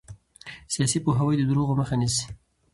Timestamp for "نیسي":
2.01-2.25